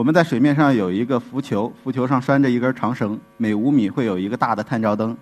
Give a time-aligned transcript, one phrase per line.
[0.00, 5.14] 我们在水面上有一个浮球，浮球上拴着一根长绳，每五米会有一个大的探照灯。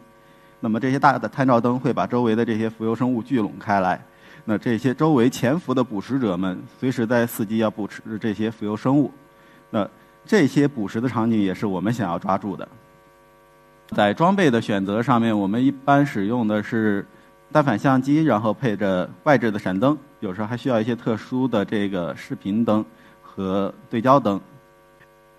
[0.60, 4.00] 那么这些大的探照灯会把周围的这些浮游生物聚拢开来。
[4.45, 9.12] 那这些周围潜伏的捕食者们，随时在伺机要捕食这些浮游生物。
[9.70, 9.84] 那
[10.24, 12.69] 这些捕食的场景也是我们想要抓住的。
[13.88, 17.05] 在装备的选择上面，我们一般使用的是
[17.50, 22.84] 单反相机，然后配着外置的闪灯，有时候还需要一些特殊的这个视频灯
[23.20, 24.41] 和对焦灯。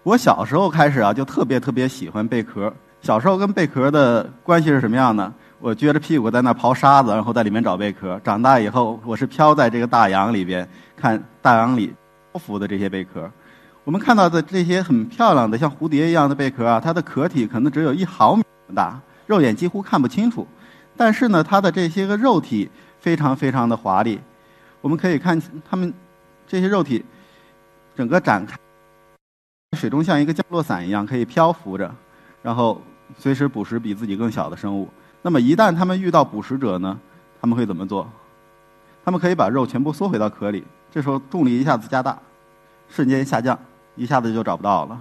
[0.04, 2.74] 我小时候开始啊，就特别特别喜欢贝壳。
[3.02, 5.34] 小时候跟贝壳的关系是什么样呢？
[5.60, 8.20] 我撅着屁股在那刨沙子，然后在里面找贝壳。
[8.24, 11.94] 长大以后，我是漂在这个大洋里边，看大洋里
[12.32, 13.30] 漂浮的这些贝壳。
[13.84, 20.48] 我们看到的这些很漂亮的像蝴蝶一样的贝壳啊，它的壳体可能只有一毫米大，肉眼几乎看不清楚。
[20.96, 22.70] 但是呢，它的这些个肉体
[23.00, 24.20] 非常非常的华丽。
[24.82, 25.94] 我们可以看它们
[26.48, 27.04] 这些肉体
[27.96, 28.58] 整个展开。
[29.78, 31.94] 水中像一个降落伞一样可以漂浮着，
[32.42, 32.82] 然后
[33.18, 34.90] 随时捕食比自己更小的生物。
[35.22, 37.00] 那么一旦它们遇到捕食者呢？
[37.40, 38.10] 他们会怎么做？
[39.06, 42.18] 他们可以把肉全部缩回到壳里，这时候重力一下子加大，
[42.90, 43.58] 瞬间下降，
[43.96, 45.00] 一下子就找不到了。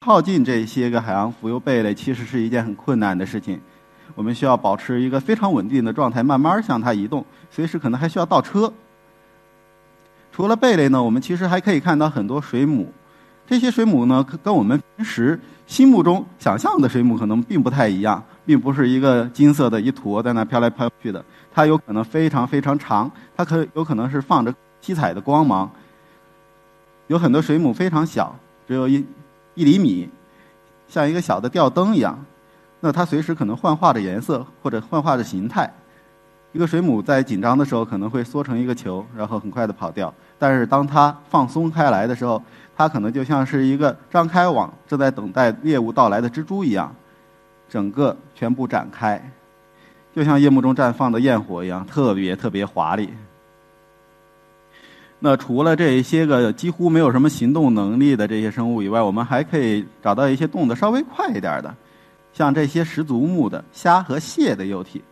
[0.00, 3.58] 靠近这些个海洋浮游贝类其实是一件很困难的事情，
[4.14, 8.70] 我们需要保持一个非常稳定的状态，慢慢向它移动，随时可能还需要倒车。
[10.32, 12.92] 除了贝类呢，我们其实还可以看到很多水母。
[13.46, 21.22] 这些水母呢，跟我们平时心目中想象的水母可能并不太一样，并不是一个金色的一坨在那飘来飘去的。
[21.52, 25.70] 它有可能非常非常长，它可有可能是放着七彩的光芒。
[27.08, 28.34] 有很多水母非常小，
[28.66, 29.04] 只有一
[29.54, 30.08] 一厘米，
[30.88, 32.18] 像一个小的吊灯一样。
[32.80, 35.70] 那它随时可能幻化着颜色或者幻化着形态。
[36.54, 40.14] 一个水母在紧张的时候可能会缩成一个球，然后很快的跑掉。
[40.38, 42.40] 但是当它放松开来的时候，
[42.76, 46.94] 它可能就像是一个张开网，正在等待猎物到来的蜘蛛一样，
[47.68, 49.20] 整个全部展开，
[50.14, 53.10] 就像夜幕中绽放的焰火一样，特别特别华丽。
[55.18, 61.74] 那除了这一些个几乎没有什么行动能力的这些生物以外，我们还可以找到一些动得稍微快一点的，
[62.32, 65.02] 像这些食足目的虾和蟹的幼体，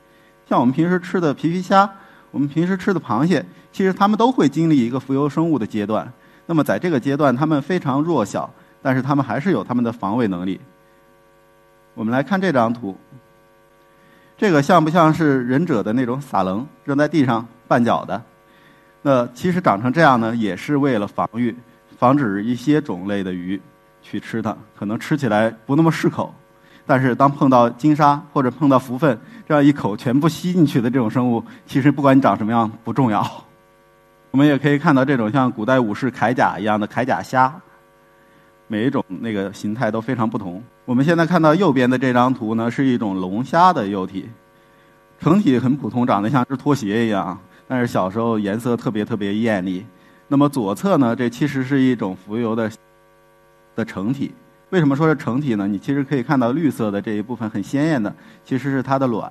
[0.53, 1.91] 像我们平时吃的皮皮虾，
[2.31, 3.43] 我们平时吃的螃蟹，
[3.73, 6.13] 其实它们都会经历一个浮游生物的阶段。
[6.45, 8.53] 那么在这个阶段，它们非常弱小，
[8.83, 10.61] 但是它们还是有它们的防卫能力。
[11.95, 12.95] 我们来看这张图，
[14.37, 18.23] 这个像不像是忍者的那种撒棱扔在地上绊脚的？
[19.01, 21.57] 那其实长成这样呢，也是为了防御，
[21.97, 23.59] 防止一些种类的鱼
[24.03, 26.35] 去吃它，可能吃起来不那么适口。
[26.93, 33.27] 但是当碰到金沙或者碰到蝠粪，这样一口全部吸进去的这种生物，其实不管你长什么样不重要。
[34.31, 37.51] 我们也可以看到这种像古代武士铠甲一样的铠甲虾，
[38.67, 40.63] 每一种那个形态都非常不同。
[40.85, 44.29] 我们现在看到右边的这张图呢，是一种龙虾的幼体，
[45.19, 49.83] 成体很普通，长得像只拖鞋一样，但是小时候颜色特别特别艳丽。
[50.29, 52.71] 那么左侧呢，这其实是一种浮游的
[53.75, 54.35] 的成体。
[54.73, 55.69] 为什么说是成体呢？
[55.69, 58.11] 你其实可以看到绿色的这一部分很鲜艳的，
[58.43, 59.31] 其实是它的卵。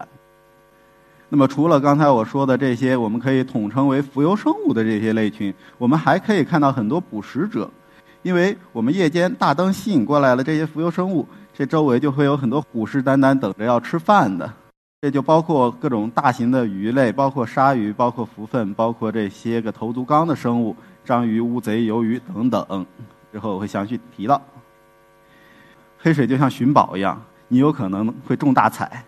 [1.30, 7.68] 那么，除了刚才我说的这些，我们可以统称为浮游生物的这些类群，我们还可以看到很多捕食者，
[8.22, 14.48] 因为我们夜间大灯吸引过来了这些浮游生物，这周围就会有很多虎视眈眈等着要吃饭的。
[15.02, 22.86] 这就包括各种大型的鱼类，包括鲨鱼，包括蝠粪，包括这些个头足纲的生物，章鱼、乌贼、鱿鱼等等。
[23.32, 24.40] 之后我会详细提到。
[26.02, 29.04] 黑水就像寻宝一样，你有可能会中大彩。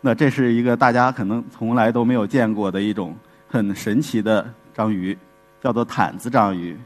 [0.00, 3.16] 那这是一个大家可能从来都没有见过的一种
[3.48, 5.16] 很神奇的章鱼，
[5.62, 6.76] 叫做毯子章鱼。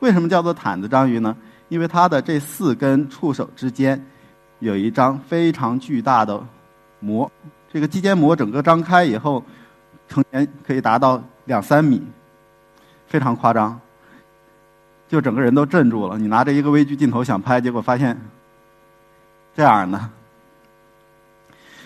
[0.00, 1.36] 为什么叫做毯子章鱼呢？
[1.68, 4.00] 因为它的这四根触手之间
[4.58, 6.38] 有一张非常巨大的
[7.00, 7.30] 膜，
[7.72, 9.42] 这个肌间膜整个张开以后，
[10.06, 12.02] 成年可以达到两三米，
[13.06, 13.80] 非常夸张，
[15.08, 16.18] 就整个人都镇住了。
[16.18, 18.16] 你拿着一个微距镜头想拍，结果发现
[19.54, 20.10] 这样的，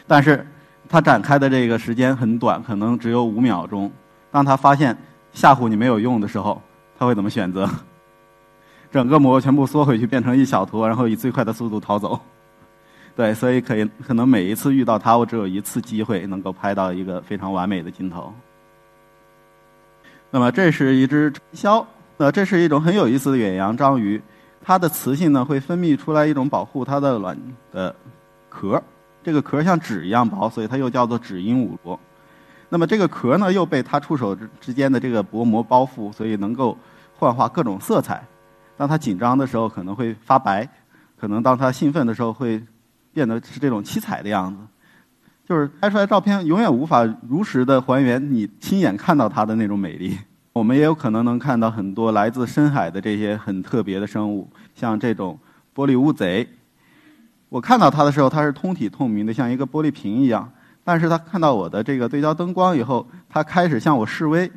[0.07, 0.47] 但是。
[0.89, 3.91] 它展开的这个时间很短，可能只有五秒钟。
[4.31, 4.97] 当它发现
[5.33, 6.63] 吓唬你没有用的时候，
[6.97, 7.69] 它会怎么选择？
[8.93, 12.21] 整个膜全部缩回去，变成一小坨，然后以最快的速度逃走。
[13.17, 18.33] 对，所以可以可能每一次遇到它，我只有一次机会能够拍到一个非常完美的镜头。
[20.31, 21.85] 那么这是一只传销，
[22.19, 24.23] 呃，这是一种很有意思的远洋章鱼，
[24.67, 27.39] 它的雌性呢会分泌出来一种保护它的卵
[27.71, 27.95] 的
[28.49, 28.83] 壳，
[29.23, 31.97] 这个壳像纸一样薄，所以它又叫做纸鹦鹉螺。
[32.69, 36.77] 那么这个壳呢又被它触手之之间的这个薄膜包覆，所以能够
[37.15, 38.21] 幻化各种色彩。
[38.77, 40.69] 当它紧张的时候可能会发白，
[41.17, 42.61] 可能当它兴奋的时候会
[43.13, 44.61] 变得是这种七彩的样子。
[45.49, 50.19] 就是拍出来照片永远无法如实的还原你亲眼看到它的那种美丽。
[50.57, 55.39] 我们也有可能能看到很多来自深海的这些很特别的生物，像这种
[55.75, 56.49] 玻璃乌贼。
[57.51, 60.51] 我看到它的时候，它是通体透明的，像一个玻璃瓶一样。
[60.83, 64.51] 但是它看到我的这个对焦灯光以后，它开始向我示威，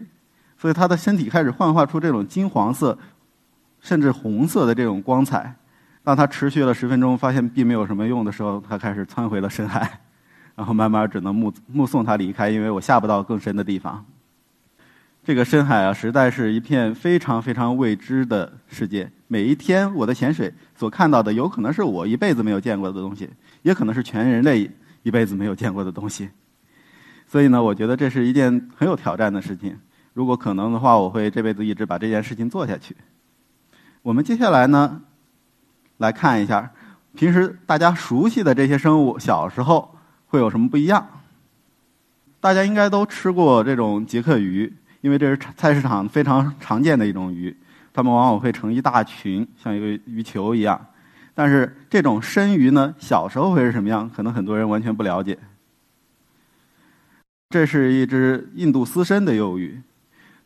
[0.58, 2.98] 所以它的身体开始幻化出这种金黄色，
[3.82, 5.54] 甚至红色的这种光彩。
[6.02, 10.00] 当它持续了十分钟，发现并没有什么用的时候，它开始窜回了深海。
[10.56, 14.06] 然后慢慢只能目目送它离开，因为我下不到更深的地方。
[15.30, 19.08] 这个深海啊，实在是一片非常非常未知的世界。
[19.28, 23.30] 每一天我的潜水所看到的，有可能是我一辈子没有见过的东西，
[23.62, 24.68] 也可能是全人类
[25.04, 26.28] 一辈子没有见过的东西。
[27.28, 29.78] 所以呢，我觉得这是一件很有挑战的事情。
[30.16, 32.98] 如果可能的话，我会这辈子一直把这件事情做下去。
[34.02, 35.00] 我们接下来呢，
[35.98, 36.72] 来看一下
[37.14, 39.96] 平时大家熟悉的这些生物，小时候。
[40.26, 41.08] 会有什么不一样？
[42.40, 47.56] 大家应该都吃过这种杰克鱼，因为这是菜市场非常常见的一种鱼。
[47.94, 50.80] 它们往往会成一大群，像一个鱼球一样。
[51.34, 54.10] 但是这种深鱼呢，小时候会是什么样？
[54.10, 55.38] 可能很多人完全不了解。
[57.50, 59.82] 这是一只印度丝参的幼鱼，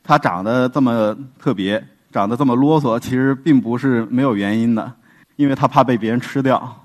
[0.03, 4.93] 它长得这么特别，长得这么啰嗦，其实并不是没有原因的，
[5.35, 6.81] 因为它怕被别人吃掉。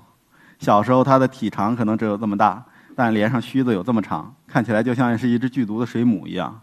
[0.59, 2.63] 小时候它的体长可能只有这么大。
[2.95, 6.59] 但连上须子有这么长，看起来就像是一只剧毒的水母一样。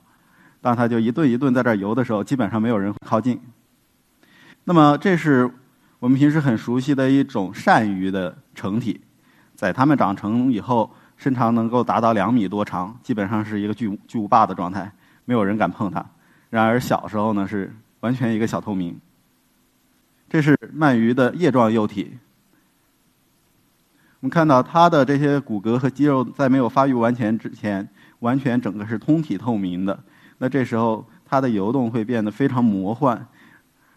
[0.66, 3.40] 当它就一顿一顿在这儿游的时候，基本上没有人靠近。
[4.64, 5.48] 那么，这是
[6.00, 9.00] 我们平时很熟悉的一种鳝鱼的成体，
[9.54, 14.90] 在它们长成以后，身长能够达到两米多长，基本上是一个巨巨无霸的状态，
[15.24, 16.04] 没有人敢碰它。
[16.50, 18.98] 然而小时候呢，是完全一个小透明。
[20.28, 22.18] 这是鳗鱼的叶状幼体。
[24.18, 29.96] 我们看到它的这些骨骼和肌肉在没有发育完全之前，完全整个是通体透明的。
[30.38, 33.26] 那这时候它的游动会变得非常魔幻。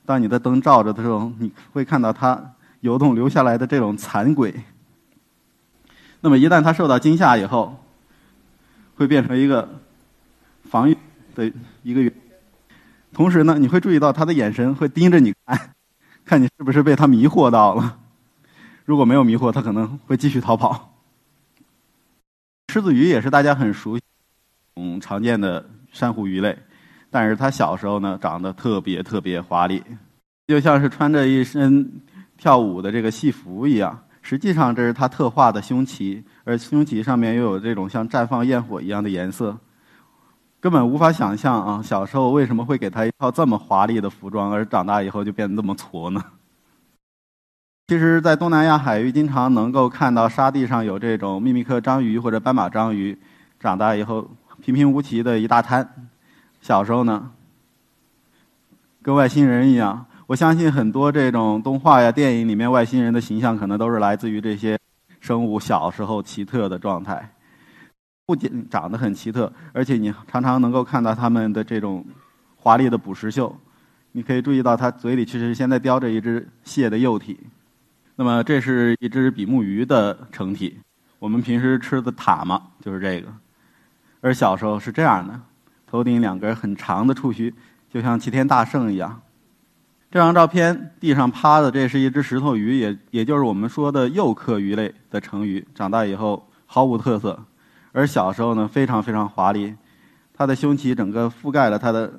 [0.05, 4.53] 当你的灯照着的时候，你会看到它游动留下来的这种残轨。
[6.21, 7.77] 那么一旦它受到惊吓以后，
[8.95, 9.67] 会变成一个
[10.63, 10.97] 防御
[11.35, 11.51] 的
[11.83, 12.11] 一个。
[13.11, 15.75] 同时呢，你会注意到它的眼神会盯着你看，
[16.25, 17.99] 看你是不是被它迷惑到了。
[18.85, 20.93] 如果没有迷惑，它可能会继续逃跑。
[22.71, 23.97] 狮子鱼也是大家很熟、
[24.75, 26.57] 嗯常见的珊瑚鱼类，
[27.09, 29.83] 但是它小时候呢长得特别特别华丽，
[30.47, 32.01] 就像是穿着一身
[32.37, 33.99] 跳舞的这个戏服一样。
[34.21, 39.57] 实际上这是它特化的胸鳍，而胸鳍上面又有这种像绽放焰火一样的颜色，
[40.59, 41.81] 根本无法想象啊！
[41.81, 46.23] 小时候为什么会给它一套这么华丽的服装，而长大以后就变得这么矬呢？
[47.87, 53.17] 其实，在东南亚海域，经常能够看到沙地上有这种秘密克章鱼或者斑马章鱼，
[53.59, 54.29] 长大以后
[54.61, 56.09] 平平无奇的一大滩。
[56.61, 57.31] 小时候呢，
[59.01, 60.05] 跟外星人一样。
[60.27, 64.77] 我相信很多这种动画呀、电影里面外星人的形象，可能都是来自于这些
[65.19, 67.33] 生物小时候奇特的状态。
[68.27, 72.05] 不仅长得很奇特，而且你常常能够看到它们的这种
[72.57, 73.55] 华丽的捕食秀。
[74.11, 77.39] 你可以注意到，它嘴里其实现在叼着一只蟹的幼体。
[78.15, 80.77] 那么这是一只比目鱼的成体，
[81.17, 83.33] 我们平时吃的塔嘛就是这个，
[84.21, 85.39] 而小时候是这样的，
[85.87, 87.53] 头顶两根很长的触须，
[87.89, 89.21] 就像齐天大圣一样。
[90.11, 97.39] 这张照片地上趴的这是一只石头鱼，也也就是我们说的幼科鱼类的成鱼，长大以后毫无特色，
[97.91, 99.75] 而小时候呢非常非常华丽，
[100.33, 102.11] 它的胸鳍整个覆盖了它的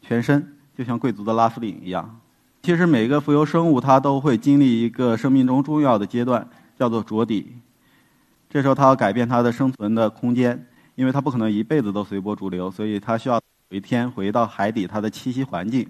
[0.00, 2.18] 全身，就像贵族的拉夫领一样。
[2.62, 7.54] 其实每个浮游生物它都会经历一个生命中重要的阶段，叫做着底。
[8.50, 10.66] 这时候它要改变它的生存的空间，
[10.98, 15.88] 因为它不可能一辈子都随波逐流，所以它需要有一天回到海底它的栖息环境，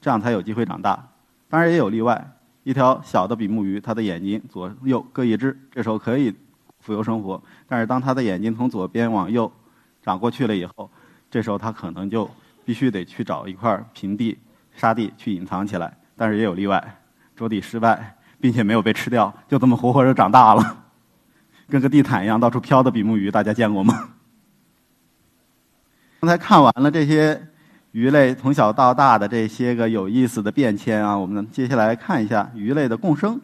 [0.00, 1.08] 这样才有机会长大。
[1.48, 2.32] 当然也有例外，
[2.64, 6.34] 一条小的比目鱼，它的眼睛左右各一只，这时候可以
[6.80, 7.40] 浮游生活。
[7.68, 9.50] 但是当它的眼睛从左边往右
[10.02, 10.90] 长过去了以后，
[11.30, 12.28] 这时候它可能就
[12.64, 14.36] 必须得去找一块平地。
[14.74, 16.96] 沙地去隐藏起来，但是也有例外，
[17.36, 20.78] 着底失败，并且没有被吃掉，就这么活活的长大了。
[21.70, 24.13] 跟个地毯一样到处飘的比目鱼，大家见过吗？
[26.24, 27.38] 刚才看完了这些
[27.92, 33.38] 鱼类从小到大的这些个有意思的变迁啊，我们接下来看一下鱼类的共生。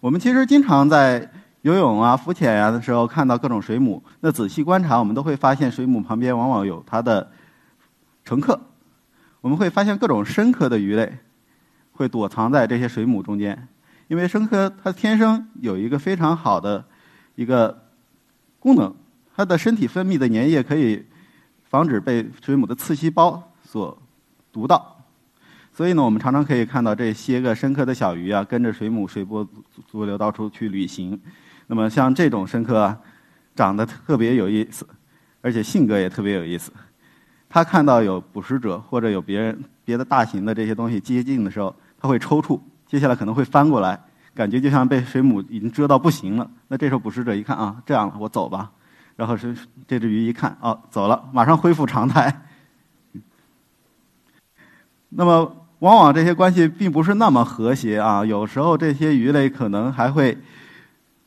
[0.00, 1.30] 我们其实经常在
[1.62, 7.30] 游泳啊、浮潜呀的时候看到各种水母，那仔细观察，我们都会发现水母旁边往往有它的
[8.24, 8.60] 乘客。
[9.40, 11.16] 我们会发现各种深科的鱼类
[11.92, 13.68] 会躲藏在这些水母中间，
[14.08, 16.84] 因为深科它天生有一个非常好的
[17.36, 17.84] 一个
[18.58, 18.92] 功能。
[19.36, 21.04] 它的身体分泌的粘液可以
[21.64, 23.96] 防止被水母的刺细胞所
[24.52, 25.04] 毒到，
[25.72, 29.44] 所以呢，我们常常可以看到这些个深科的小鱼啊，跟着水母随波
[29.90, 31.20] 逐流到处去旅行。
[31.66, 33.00] 那么像这种深科啊，
[33.56, 34.86] 长得特别有意思，
[35.40, 36.72] 而且性格也特别有意思。
[37.48, 44.00] 它看到有捕食者或者有别人别的大型的这些东西接近的时候，它会抽搐，接下来可能会翻过来，
[44.32, 46.48] 感觉就像被水母已经蛰到不行了。
[46.68, 48.70] 那这时候捕食者一看啊，这样了，我走吧。
[49.16, 49.56] 然后是
[49.86, 52.42] 这只鱼一看，哦，走了，马上恢复常态。
[55.10, 58.24] 那么，往往这些关系并不是那么和谐啊。
[58.24, 60.36] 有时候这些鱼类可能还会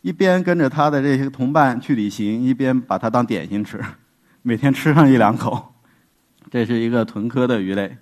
[0.01, 3.79] 一边跟着它的这些同伴去旅行，一边把它当点心吃，
[4.43, 5.73] 每天吃上一两口。
[6.51, 7.97] 这是一个豚科的鱼类。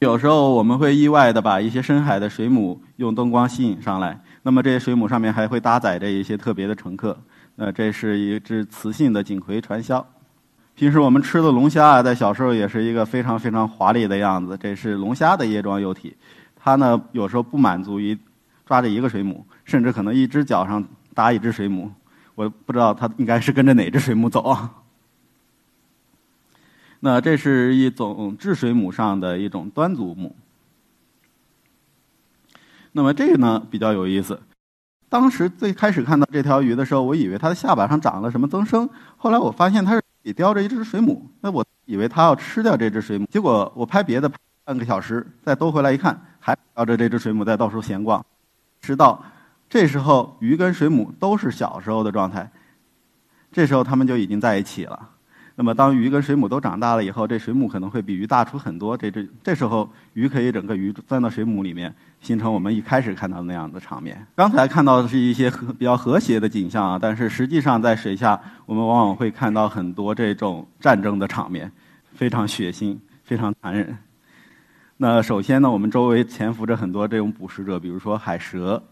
[0.00, 7.16] 有时候我们会意外的把一些深海的水母用灯光吸引上来，那么这些水母上面还会搭载着一些特别的乘客。
[7.60, 10.04] 呃，这是一只雌性的锦葵传销。
[10.74, 14.56] 平时我们吃的龙虾啊，在小时候也是一个非常非常华丽的样子。
[14.56, 16.16] 这是龙虾的叶状幼体，
[16.56, 18.18] 它呢有时候不满足于
[18.64, 21.92] 抓着一个水母，甚至可能一只脚上搭一只水母。
[22.34, 24.72] 我不知道它应该是跟着哪只水母走啊。
[27.00, 30.34] 那这是一种稚水母上的一种端足目。
[32.92, 34.40] 那么这个呢比较有意思。
[35.10, 38.88] 当时最开始看到这条鱼的时候，我以为它的下巴上长了什么增生。
[39.16, 43.26] 后来我发现它是里叼着一只水母，那我以为它要吃掉这只水母。
[43.28, 44.30] 结果我拍别的
[44.64, 48.24] 半个小时，再兜回来一看，还叼着这只水母在到处闲逛。
[48.80, 49.20] 直到
[49.68, 52.48] 这时候，鱼跟水母都是小时候的状态，
[53.50, 55.08] 这时候它们就已经在一起了。
[55.60, 58.96] 那么，当鱼跟水母都长大了以后，这水母可能会比鱼大出很多。
[58.96, 64.26] 这这这时候，鱼可以整个鱼钻到水母里面，形成我们一开始看到的那样的场面。
[64.34, 71.70] 刚才看到的是一些和比较和谐的景象啊，但是实际上在水下，我们往往会看到很多这种战争的场面，
[72.14, 73.94] 非常血腥，非常残忍。
[74.96, 78.82] 那首先呢，我们周围潜伏着很多这种捕食者，比如说海蛇。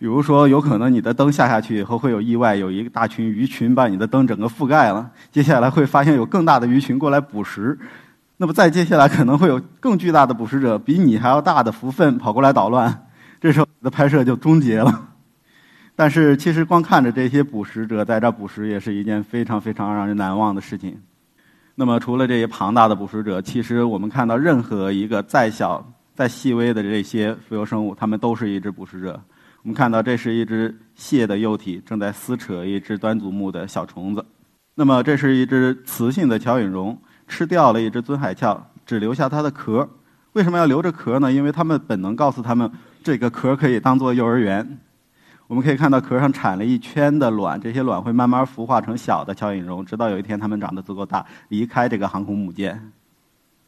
[0.00, 5.10] 比如说，有可能你的灯下下去以后会有意外，有一个大群鱼群把你的灯整个覆盖了。
[5.30, 7.78] 接下来会发现有更大的鱼群过来捕食，
[8.38, 13.08] 那么再接下来可能会有更巨大的捕食者，比你还要大的福分跑过来捣乱。
[13.42, 15.08] 这时候你的拍摄就终结了。
[15.94, 20.98] 但是其实光看着这些捕食者在这捕食，也是一件非常非常让人难忘的事情。
[21.74, 29.20] 那么除了这些庞大的捕食者，其实我们看到任何一个再小、再细微的这些浮游生物，它们都是一只捕食者。
[29.62, 34.24] 我们看到，这是一只蟹的幼体正在撕扯一只端足目的小虫子。
[34.74, 36.96] 那么，这是一只雌性的乔引绒
[37.28, 39.86] 吃掉了一只尊海鞘，只留下它的壳。
[40.32, 41.30] 为什么要留着壳呢？
[41.30, 42.70] 因为它们本能告诉它们，
[43.02, 44.78] 这个壳可以当做幼儿园。
[45.46, 52.90] 我们可以看到，壳上产了一圈的卵，这些卵会慢慢孵化成小的乔引绒，直到有一天它们长得足够大，离开这个航空母舰。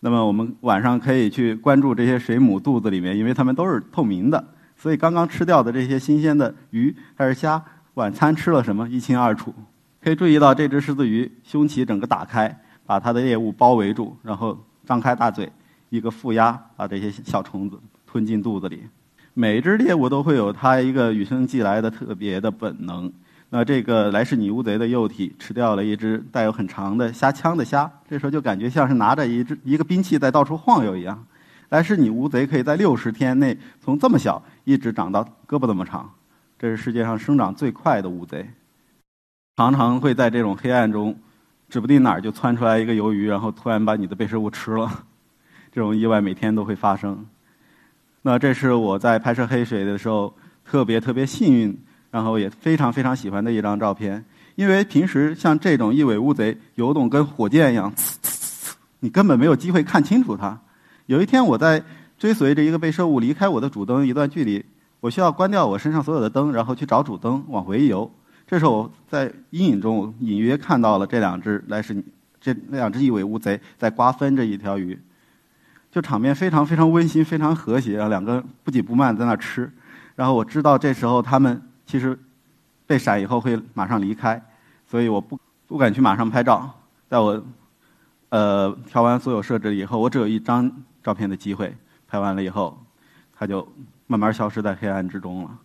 [0.00, 4.42] 那么，我们晚上可以去关注这些水母肚子里面，因为它们都是透明的。
[4.82, 7.62] 所以刚刚吃掉的这些新鲜的鱼还是虾，
[7.94, 9.54] 晚餐吃了什么一清二楚。
[10.02, 12.52] 可以注意到这只狮子鱼胸鳍整个打开，
[12.84, 15.48] 把它的猎物包围住，然后张开大嘴，
[15.88, 18.82] 一个负压把这些小虫子吞进肚子里。
[19.34, 23.12] 每一只猎物都会有它一个与生俱来的特别的本能。
[23.50, 31.24] 那这个莱氏拟乌贼的幼体吃掉了一只带有很长的虾枪的虾，这时候就感觉像是拿着一只一个兵器在到处晃悠一样。
[31.72, 36.12] 但是，你乌贼可以在六十天内从这么小一直长到胳膊这么长，
[36.58, 38.46] 这是世界上生长最快的乌贼。
[39.56, 41.18] 常常会在这种黑暗中，
[41.70, 45.04] 指不定哪儿就窜出来一个鱿鱼，然后突然把你的被摄物吃了。
[45.72, 47.24] 这种意外每天都会发生。
[48.20, 50.36] 那这是我在拍摄黑水的时候
[50.66, 51.74] 特别特别幸运，
[52.10, 54.22] 然后也非常非常喜欢的一张照片。
[54.56, 57.90] 因为平时像这种异尾乌贼游动跟火箭一样，
[59.00, 60.60] 你根本没有机会看清楚它。
[61.06, 61.82] 有一天，我在
[62.18, 64.64] 追随着一个被摄物离开我的主灯一段距离，
[65.00, 68.10] 我需要关掉我身上所有的灯，然后去找主灯往回游。
[68.46, 71.94] 这时候，我在阴影中隐约看到了这两只来是
[72.40, 74.98] 这那两只异尾乌贼在瓜分这一条鱼，
[75.90, 78.08] 就场面非常非常温馨，非常和谐啊！
[78.08, 79.70] 两个不紧不慢在那吃。
[80.14, 82.18] 然后我知道这时候他们其实
[82.86, 84.40] 被闪以后会马上离开，
[84.86, 86.70] 所以我不不敢去马上拍照。
[87.08, 87.42] 在我
[88.28, 90.70] 呃调完所有设置以后，我只有一张
[91.02, 91.74] 照片的机会。
[92.08, 92.78] 拍完了以后，
[93.34, 93.66] 它就
[94.06, 95.58] 慢慢消失在黑暗之中了。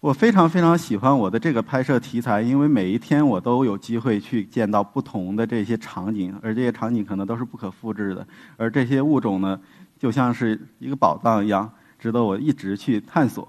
[0.00, 8.26] 我非常非常喜欢我的这个拍摄题材，因为每一天我都有机会去见到不同的这些场景，而这些场景可能都是不可复制的。
[8.56, 9.58] 而这些物种呢，
[9.98, 13.48] 就像是一个宝藏一样，值得我一直去探索。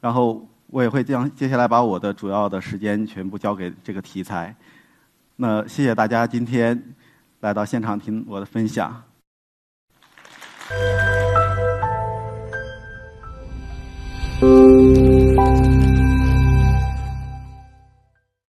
[0.00, 4.54] 然后我也会将接下来把我的主要的时间全部交给这个题材。
[5.36, 6.94] 那谢谢大家今天
[7.40, 9.02] 来到现场听我的分享。
[10.68, 11.05] Thank you.